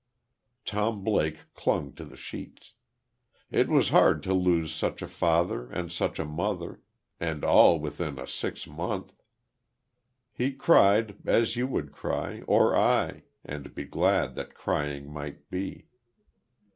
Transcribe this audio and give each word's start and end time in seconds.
Tom 0.65 1.03
Blake 1.03 1.53
clung 1.53 1.93
to 1.93 2.03
the 2.03 2.15
sheets. 2.17 2.73
It 3.51 3.67
was 3.69 3.89
hard 3.89 4.23
to 4.23 4.33
lose 4.33 4.73
such 4.73 5.03
a 5.03 5.07
father 5.07 5.69
and 5.69 5.91
such 5.91 6.17
a 6.17 6.25
mother, 6.25 6.81
and 7.19 7.45
all 7.45 7.79
within 7.79 8.17
a 8.17 8.25
six 8.25 8.65
month. 8.67 9.13
He 10.33 10.53
cried, 10.53 11.17
as 11.27 11.55
you 11.55 11.67
would 11.67 11.91
cry, 11.91 12.41
or 12.47 12.75
I, 12.75 13.25
and 13.45 13.75
be 13.75 13.83
glad 13.83 14.33
that 14.33 14.55
crying 14.55 15.07
might 15.07 15.47
be.... 15.51 15.85